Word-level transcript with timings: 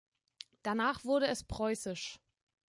Danach 0.63 1.05
wurde 1.05 1.27
es 1.27 1.43
preußisch. 1.43 2.19